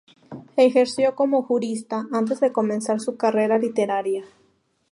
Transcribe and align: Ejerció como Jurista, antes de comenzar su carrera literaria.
Ejerció 0.57 1.13
como 1.13 1.43
Jurista, 1.43 2.07
antes 2.11 2.39
de 2.39 2.51
comenzar 2.51 2.99
su 2.99 3.17
carrera 3.17 3.59
literaria. 3.59 4.25